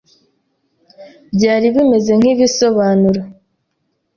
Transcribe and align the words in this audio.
—Byari 1.35 1.67
bimeze 1.75 2.11
nkibisobanuro 2.19 3.21